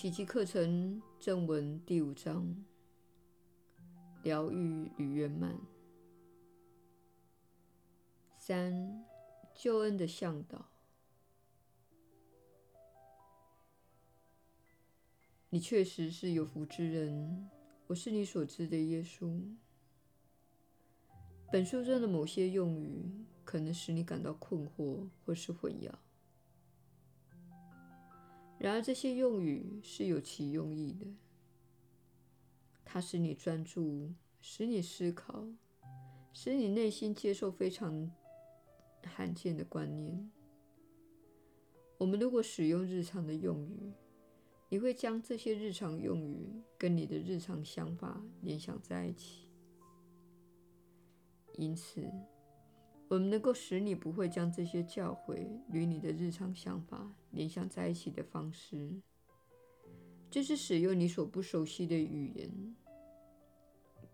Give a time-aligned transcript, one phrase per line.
[0.00, 2.54] 奇迹课程正文第五章：
[4.22, 5.58] 疗愈与圆满。
[8.38, 9.04] 三、
[9.56, 10.68] 救恩的向导。
[15.50, 17.50] 你确实是有福之人。
[17.88, 19.42] 我是你所知的耶稣。
[21.50, 23.04] 本书中的某些用语
[23.44, 25.92] 可能使你感到困惑或是混淆。
[28.58, 31.06] 然而，这些用语是有其用意的。
[32.84, 35.46] 它使你专注，使你思考，
[36.32, 38.10] 使你内心接受非常
[39.04, 40.30] 罕见的观念。
[41.98, 43.92] 我们如果使用日常的用语，
[44.68, 49.48] 你会将这些日常用语跟你的日常想法联想在一起。
[51.54, 52.08] 因此，
[53.08, 58.90] 我们能够使你不会将这些教诲与你的日常想法联想在一起的方式，
[60.30, 62.76] 就是使用你所不熟悉的语言，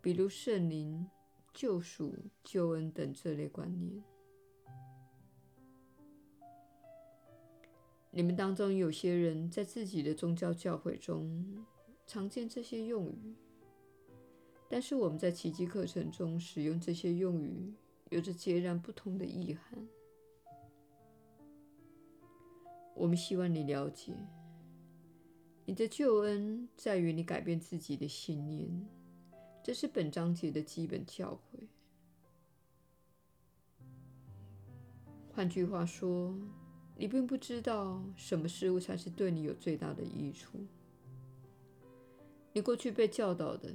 [0.00, 1.04] 比如圣灵、
[1.52, 4.02] 救赎、救恩等这类观念。
[8.12, 11.66] 你们当中有些人在自己的宗教教诲中
[12.06, 13.34] 常见这些用语。
[14.68, 17.74] 但是我们在奇迹课程中使用这些用语，
[18.14, 19.88] 有着截然不同的意涵。
[22.94, 24.14] 我们希望你了解，
[25.64, 28.88] 你的救恩在于你改变自己的信念，
[29.64, 31.66] 这是本章节的基本教诲。
[35.32, 36.38] 换句话说，
[36.96, 40.64] 你并不知道什么事物才是对你有最大的益处。
[42.52, 43.74] 你过去被教导的。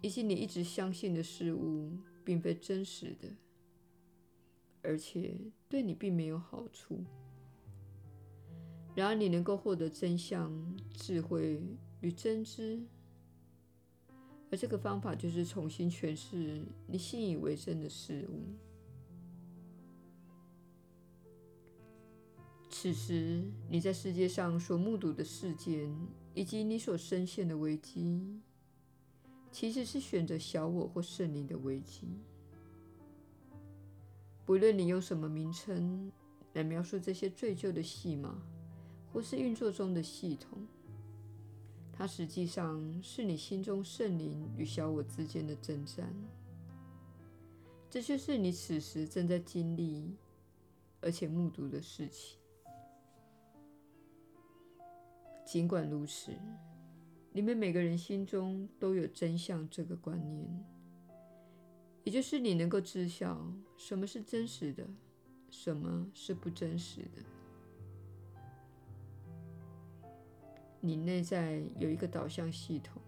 [0.00, 1.90] 以及你一直相信的事物，
[2.24, 3.28] 并非真实的，
[4.88, 7.04] 而且对你并没有好处。
[8.94, 10.50] 然而，你能够获得真相、
[10.94, 11.62] 智慧
[12.00, 12.80] 与真知，
[14.50, 18.40] 而这个方法就是重新诠释你信以为真的事物。
[22.70, 25.94] 此时，你在世界上所目睹的事件，
[26.34, 28.40] 以及你所深陷的危机。
[29.52, 32.06] 其实是选择小我或圣灵的危机。
[34.48, 36.10] 不论你用什么名称
[36.54, 38.40] 来描述这些最旧的戏码，
[39.12, 40.66] 或是运作中的系统，
[41.92, 46.10] 它实际上是你心中圣灵与小我之间的征战。
[47.90, 50.16] 这就是你此时正在经历
[51.02, 52.38] 而且目睹的事情。
[55.44, 56.32] 尽管如此。
[57.34, 60.64] 你们每个人心中都有真相这个观念，
[62.08, 63.38] 也就是你能够知晓
[63.76, 64.82] 什么是真实的，
[65.50, 67.22] 什么是不真实的。
[70.80, 73.02] 你内在有一个导向系统，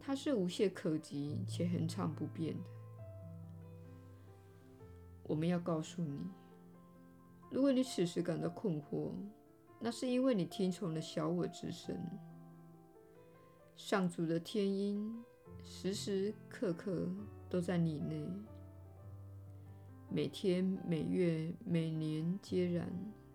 [0.00, 2.64] 它是无懈可击且恒常不变的。
[5.24, 6.18] 我们要告诉你，
[7.50, 9.12] 如果你此时感到困惑，
[9.78, 11.94] 那是因为你听从了小我之声。
[13.76, 15.22] 上主的天音
[15.62, 17.06] 时时刻刻
[17.56, 18.22] 都在你内，
[20.10, 22.86] 每天、每月、每年皆然，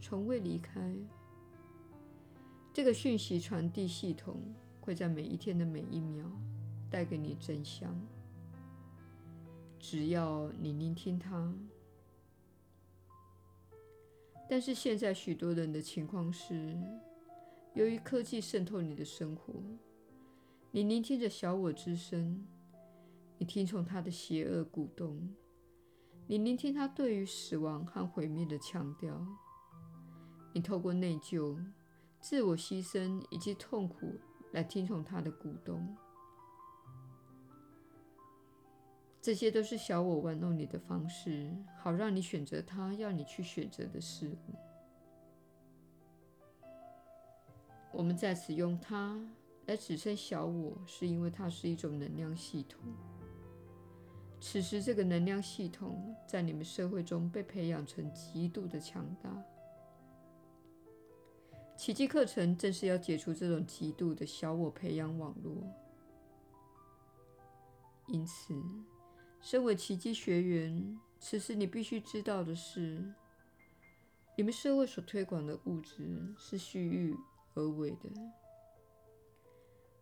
[0.00, 0.90] 从未离开。
[2.72, 4.40] 这个讯息传递系统
[4.80, 6.26] 会在每一天的每一秒
[6.90, 7.94] 带给你真相，
[9.78, 11.52] 只要你聆听它。
[14.48, 16.74] 但是现在许多人的情况是，
[17.74, 19.52] 由于科技渗透你的生活。
[20.70, 22.46] 你聆听着小我之声，
[23.38, 25.34] 你听从他的邪恶鼓动，
[26.26, 29.26] 你聆听他对于死亡和毁灭的强调，
[30.54, 31.62] 你透过内疚、
[32.18, 34.18] 自我牺牲以及痛苦
[34.52, 35.96] 来听从他的鼓动。
[39.20, 44.54] 这些都是小我玩弄你的方式，好让你选择他要你去选择的事物。
[47.92, 49.20] 我们在此用它。
[49.66, 52.80] 来指称小我，是因为它是一种能量系统。
[54.40, 59.44] 此时，这个能量系统在你们社会中被培养成极度的强大。
[61.76, 65.62] 奇迹课程正是要解除这种极度的小我培养网络。
[68.06, 68.54] 因此，
[69.40, 73.04] 身为奇迹学员，此时你必须知道的是，
[74.36, 77.16] 你们社会所推广的物质是虚与
[77.54, 78.10] 而为的。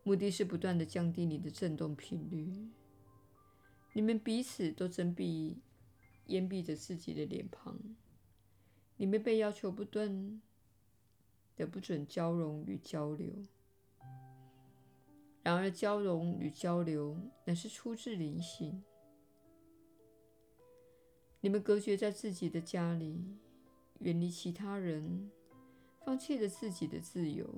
[0.03, 2.69] 目的是不断地降低你的振动频率。
[3.95, 5.57] 你们彼此都睁闭、
[6.27, 7.79] 掩蔽着自己的脸庞。
[8.97, 10.43] 你们被要求不断
[11.57, 13.33] 的不准交融与交流。
[15.45, 18.83] 然而，交融与交流乃是出自灵性。
[21.41, 23.23] 你们隔绝在自己的家里，
[24.01, 25.31] 远离其他人，
[26.05, 27.49] 放弃了自己的自由。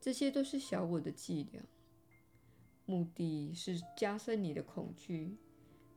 [0.00, 1.64] 这些都是小我的伎俩，
[2.86, 5.36] 目的是加深你的恐惧，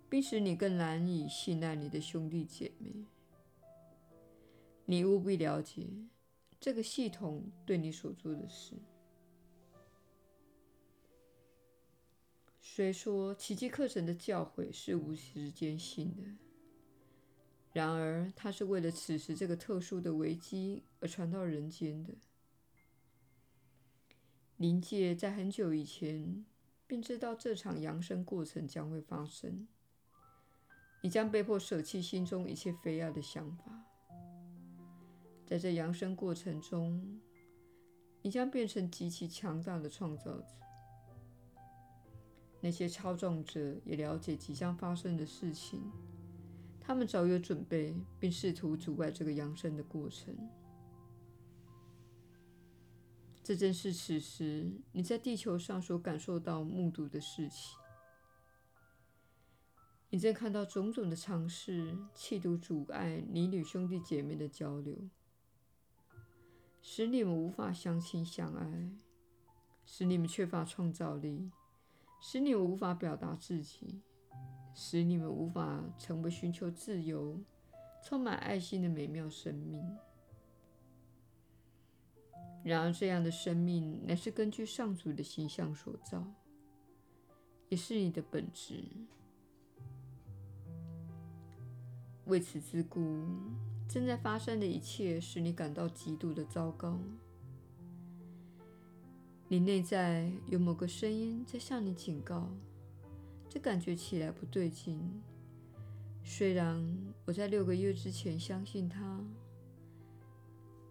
[0.09, 3.05] 并使你更难以信赖你的兄弟姐妹。
[4.85, 5.85] 你务必了解
[6.59, 8.75] 这个系统对你所做的事。
[12.61, 16.23] 虽说奇迹课程的教诲是无时间性的，
[17.73, 22.13] 然而它是为了此时这个特殊的危机而传到人间的。
[24.57, 26.45] 灵界在很久以前
[26.87, 29.67] 并知道这场扬升过程将会发生，
[31.03, 33.63] 你将被迫舍弃心中一切非要的想法。
[35.45, 37.19] 在这扬升过程中，
[38.21, 40.47] 你将变成极其强大的创造者。
[42.59, 45.91] 那些操纵者也了解即将发生的事情，
[46.79, 50.35] 他们早有准备，并试图阻碍这个扬升的过程。
[53.47, 57.79] 这正是此时你在地球上所感受到、目睹的事情。
[60.09, 65.09] 你正看到种种的尝试，企图阻碍你与兄弟姐妹的交流，
[66.81, 68.91] 使你们无法相亲相爱，
[69.85, 71.49] 使你们缺乏创造力。
[72.19, 74.01] 使你们无法表达自己，
[74.75, 77.39] 使你们无法成为寻求自由、
[78.03, 79.97] 充满爱心的美妙生命。
[82.67, 86.23] 然而，这样的生命乃是根据上主的形象所造，
[87.69, 88.83] 也是你的本质。
[92.25, 93.25] 为此之故，
[93.87, 96.99] 正在发生的一切使你感到极度的糟糕。
[99.47, 102.49] 你内在有某个声音在向你警告，
[103.47, 104.99] 这感觉起来不对劲。
[106.21, 106.85] 虽然
[107.23, 109.23] 我在六个月之前相信他，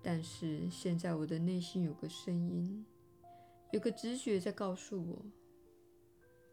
[0.09, 2.87] 但是现在我的内心有个声音，
[3.73, 5.27] 有个直觉在告诉我，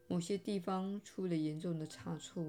[0.08, 2.44] 某些地方出了严重的差错。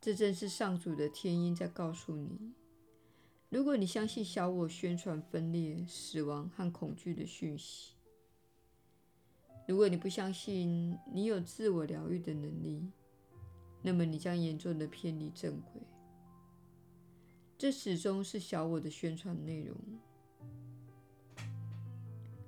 [0.00, 2.54] 这正是上主的天音在告诉你。
[3.50, 7.92] 如果你相信小我宣传分裂、死亡和恐惧的讯息，
[9.68, 12.90] 如果你不相信你有自我疗愈的能力，
[13.80, 15.80] 那么你将严重的偏离正轨。
[17.60, 19.76] 这始终是小我的宣传内容。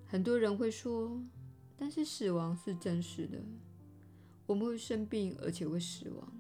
[0.06, 1.22] 很多人会说
[1.76, 3.38] ：“但是死亡是真实的，
[4.46, 6.32] 我们会生病，而且会死亡。”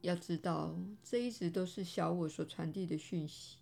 [0.00, 3.58] 要知道，这一直都是小我所传递的讯息。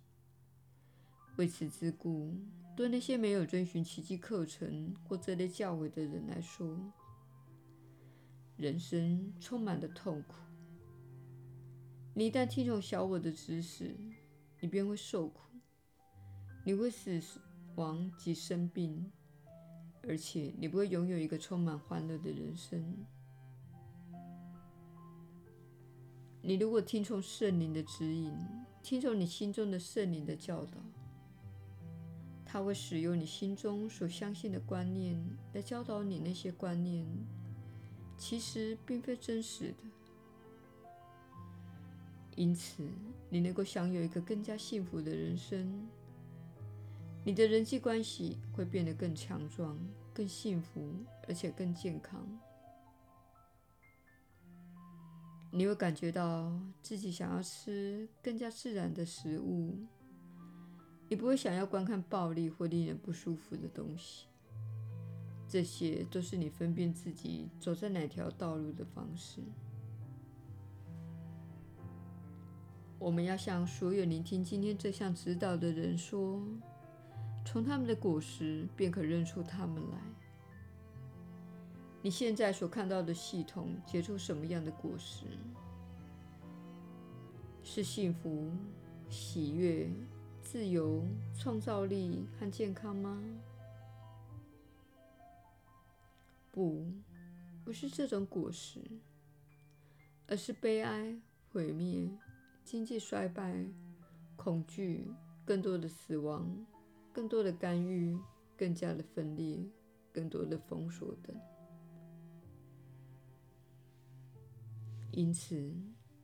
[1.38, 2.36] 为此之故，
[2.76, 6.78] 对那些没有遵循奇迹课程或这类教诲的人来说，
[8.56, 10.36] 人生充满了痛苦。
[12.18, 13.94] 你一旦听从小我的指使，
[14.60, 15.42] 你便会受苦，
[16.64, 17.20] 你会死
[17.74, 19.12] 亡及生病，
[20.02, 22.82] 而且你不会拥有一个充满欢乐的人生。
[26.40, 28.34] 你如果听从圣灵的指引，
[28.82, 30.78] 听从你心中的圣灵的教导，
[32.46, 37.06] 他会使用你心中所相信的观念来教导你那些观念，
[38.16, 39.84] 其实并非真实的。
[42.36, 42.82] 因此，
[43.30, 45.88] 你能够享有一个更加幸福的人生，
[47.24, 49.76] 你的人际关系会变得更强壮、
[50.12, 50.88] 更幸福，
[51.26, 52.24] 而且更健康。
[55.50, 56.52] 你会感觉到
[56.82, 59.74] 自己想要吃更加自然的食物，
[61.08, 64.26] 你不会想要观看暴力或令人不舒服的东西。
[65.48, 69.40] 这些都是你分辨自己走在哪条道路的方式。
[72.98, 76.42] 我们要向所有聆听今天这项指导的人说：
[77.44, 79.98] 从他们的果实便可认出他们来。
[82.02, 85.26] 你现在所看到的系统结出什么样的果实？
[87.62, 88.50] 是幸福、
[89.10, 89.90] 喜悦、
[90.40, 91.04] 自由、
[91.38, 93.22] 创造力和健康吗？
[96.50, 96.86] 不，
[97.64, 98.80] 不是这种果实，
[100.28, 101.14] 而是悲哀、
[101.52, 102.08] 毁灭、
[102.66, 103.64] 经济衰败、
[104.34, 105.06] 恐惧、
[105.44, 106.66] 更多的死亡、
[107.12, 108.18] 更多的干预、
[108.56, 109.64] 更加的分裂、
[110.12, 111.36] 更多的封锁等。
[115.12, 115.72] 因此，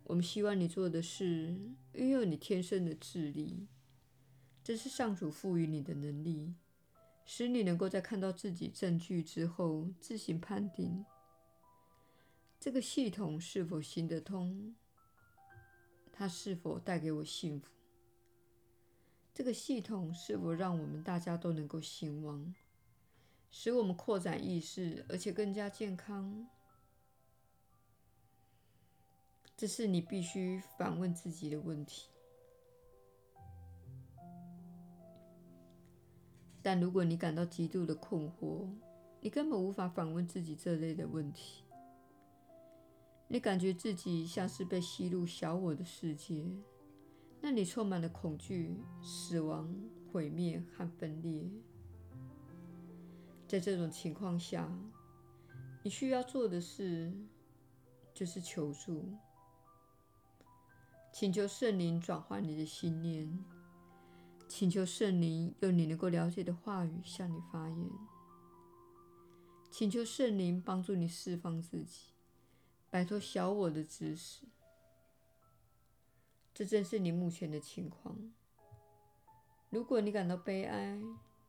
[0.03, 1.57] 我们希望你做的是
[1.93, 3.69] 运用你天生的智力，
[4.65, 6.57] 这是上主赋予你的能力，
[7.25, 11.05] 使你能够在看到自己证据之后自行判定
[12.59, 14.75] 这个系统是否行得通，
[16.13, 17.67] 它是否带给我幸福，
[19.35, 22.55] 这个系统是否让我们大家都能够兴旺，
[23.51, 26.47] 使我们扩展意识，而且更加健康。
[29.57, 32.09] 这是你必须反问自己的问题。
[36.61, 38.69] 但如果你感到极度的困惑，
[39.21, 41.62] 你根本无法反问自己这类的问题。
[43.33, 46.45] 你感觉自己像是被吸入小我的世界，
[47.41, 49.75] 那里充满了恐惧、死亡、
[50.13, 51.49] 毁灭和分裂。
[53.49, 54.71] 在这种情况下，
[55.83, 57.11] 你需要做的事
[58.13, 59.17] 就是求助，
[61.11, 63.43] 请求圣灵转换你的信念。
[64.47, 67.91] 请求圣灵用你能够了解的话语向你发言，
[69.71, 72.12] 请求圣灵帮助你释放自己，
[72.93, 74.43] 摆脱小我的指使。
[76.53, 78.15] 这正是你目前的情况。
[79.71, 81.01] 如果你感到悲哀、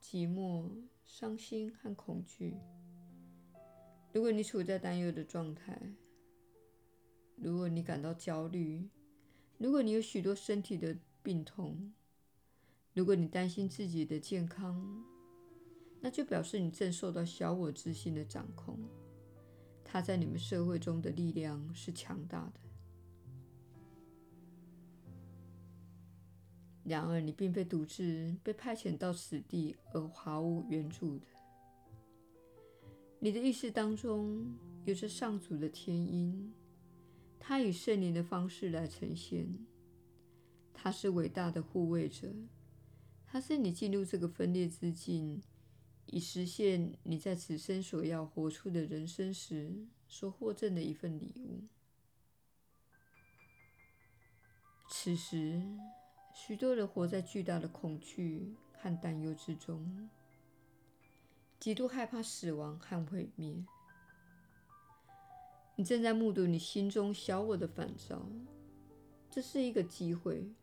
[0.01, 0.69] 寂寞、
[1.03, 2.55] 伤心和恐惧，
[4.13, 5.77] 如果你处在担忧的状态，
[7.35, 8.87] 如果你感到焦虑，
[9.57, 11.93] 如果你有许多身体的病痛，
[12.93, 15.03] 如果你担心自己的健康，
[15.99, 18.79] 那就表示你正受到小我之心的掌控。
[19.93, 22.59] 他在你们社会中的力量是强大的。
[26.83, 31.27] 然而，你并非独自被派遣到此地而毫无援助的。
[33.19, 36.51] 你的意识当中有着上主的天音，
[37.39, 39.47] 他以圣灵的方式来呈现。
[40.73, 42.33] 他是伟大的护卫者。
[43.27, 45.39] 它是你进入这个分裂之境，
[46.05, 51.63] 以实现你在此生所要活出的人生时所获赠的一份礼物。
[54.89, 55.61] 此时，
[56.33, 60.09] 许多人活在巨大的恐惧和担忧之中，
[61.59, 63.65] 极度害怕死亡和毁灭。
[65.75, 68.21] 你正在目睹你心中小我的反照，
[69.31, 70.53] 这是一个机会，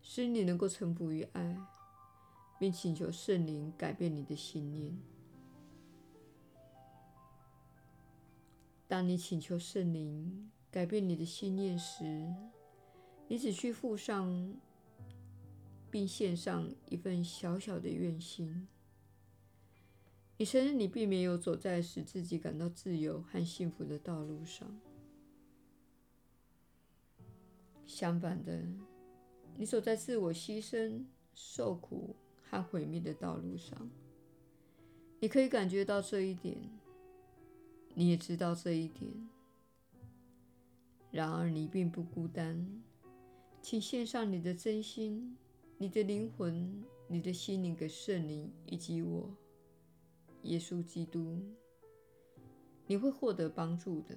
[0.00, 1.58] 使你能够臣服于爱。
[2.58, 4.96] 并请求圣灵改变你的信念。
[8.86, 12.32] 当你请求圣灵改变你的信念时，
[13.28, 14.54] 你只需附上
[15.90, 18.68] 并献上一份小小的愿心。
[20.36, 24.80] 你承认你并没有走在使自己感到自由和幸福的道路上。
[27.86, 28.64] 相反的，
[29.56, 32.16] 你走在自我牺牲、受苦。
[32.60, 33.90] 和毁灭的道路上，
[35.20, 36.56] 你可以感觉到这一点，
[37.94, 39.10] 你也知道这一点。
[41.10, 42.82] 然而，你并不孤单，
[43.62, 45.36] 请献上你的真心、
[45.78, 49.32] 你的灵魂、你的心灵给圣灵以及我，
[50.42, 51.40] 耶稣基督，
[52.86, 54.16] 你会获得帮助的。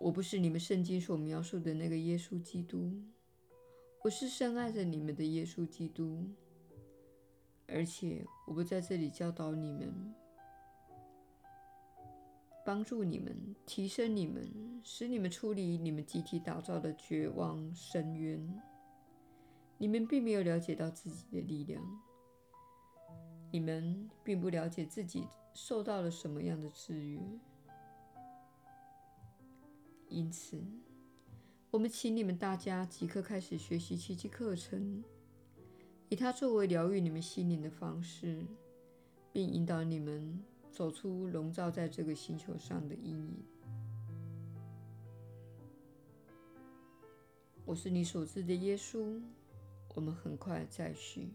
[0.00, 2.90] 我不是你们圣经所描述的那个耶稣基督。
[4.02, 6.26] 我是深爱着你们的耶稣基督，
[7.68, 10.14] 而且我不在这里教导你们，
[12.64, 18.62] 帮助你们，提升你们，使你们出离你们集体打造的绝望深渊。
[19.76, 21.82] 你们并没有了解到自己的力量，
[23.50, 27.20] 你们并不了解自己受到了什么样的制约，
[30.08, 30.58] 因此。
[31.72, 35.04] 我们请你们大家即刻开始学习奇迹课程，
[36.08, 38.44] 以它作为疗愈你们心灵的方式，
[39.32, 43.44] 并引导你们走出笼罩在这个星球上的阴影。
[47.64, 49.20] 我是你所知的耶稣，
[49.94, 51.28] 我们很快再续。